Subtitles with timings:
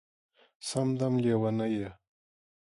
[0.67, 1.89] سم دم لېونی یې